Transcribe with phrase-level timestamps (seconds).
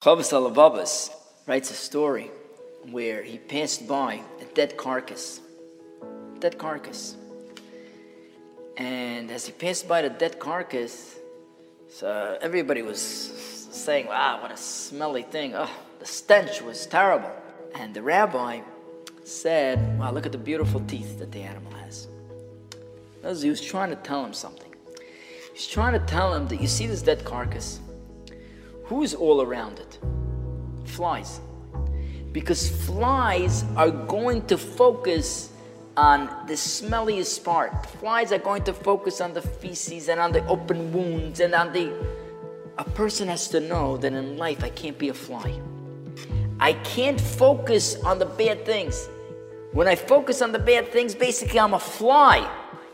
[0.00, 1.10] Chovos HaLevavos
[1.46, 2.30] writes a story
[2.90, 5.42] where he passed by a dead carcass.
[6.38, 7.16] Dead carcass.
[8.78, 11.18] And as he passed by the dead carcass,
[11.90, 15.52] so everybody was saying, wow, what a smelly thing.
[15.54, 17.30] Oh, the stench was terrible.
[17.74, 18.62] And the rabbi
[19.24, 22.08] said, wow, look at the beautiful teeth that the animal has.
[23.42, 24.74] He was trying to tell him something.
[25.52, 27.80] He's trying to tell him that you see this dead carcass.
[28.90, 30.00] Who's all around it?
[30.84, 31.40] Flies.
[32.32, 35.52] Because flies are going to focus
[35.96, 37.86] on the smelliest part.
[37.86, 41.72] Flies are going to focus on the feces and on the open wounds and on
[41.72, 41.94] the.
[42.78, 45.54] A person has to know that in life I can't be a fly.
[46.58, 49.08] I can't focus on the bad things.
[49.70, 52.38] When I focus on the bad things, basically I'm a fly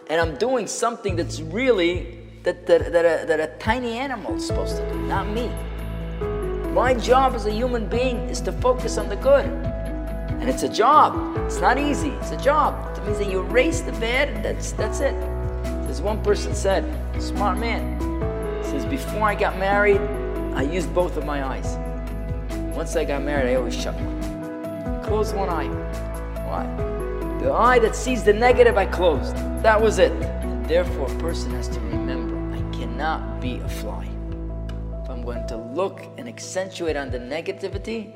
[0.09, 4.47] and I'm doing something that's really that, that, that, a, that a tiny animal is
[4.47, 5.51] supposed to do, not me.
[6.77, 9.47] My job as a human being is to focus on the good.
[9.47, 11.35] And it's a job.
[11.47, 12.11] It's not easy.
[12.11, 12.99] It's a job.
[12.99, 15.15] It means that you erase the bad, that's that's it.
[15.89, 16.85] As one person said,
[17.19, 17.99] smart man.
[18.63, 20.03] Says before I got married,
[20.55, 21.79] I used both of my eyes.
[22.77, 25.03] Once I got married, I always shut one.
[25.03, 25.69] Close one eye.
[26.47, 26.67] Why?
[27.43, 29.35] The eye that sees the negative, I closed.
[29.63, 30.13] That was it.
[30.13, 34.07] And therefore, a person has to remember, I cannot be a fly
[35.03, 38.13] if I'm going to look and accentuate on the negativity,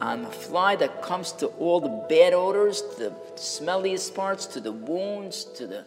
[0.00, 4.60] on the fly that comes to all the bad odors, to the smelliest parts, to
[4.60, 5.84] the wounds, to the.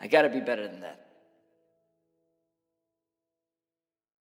[0.00, 1.00] I got to be better than that.